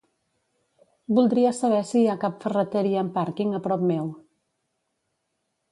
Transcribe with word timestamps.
Voldria 1.17 1.51
saber 1.57 1.81
si 1.89 1.99
hi 2.01 2.09
ha 2.13 2.17
cap 2.25 2.41
ferreteria 2.45 3.05
amb 3.05 3.15
pàrquing 3.19 3.55
a 3.59 3.63
prop 3.69 3.87
meu. 3.93 4.13